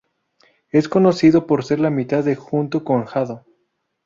Es 0.71 0.89
conocido 0.89 1.45
por 1.45 1.63
ser 1.63 1.79
la 1.79 1.91
mitad 1.91 2.23
de 2.23 2.35
junto 2.35 2.83
con 2.83 3.05
Jado. 3.05 3.45